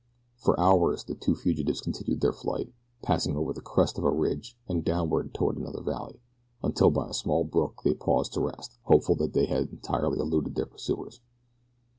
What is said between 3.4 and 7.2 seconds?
the crest of a ridge and downward toward another valley, until by a